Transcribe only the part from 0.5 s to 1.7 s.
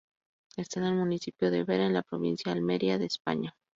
Está en el municipio de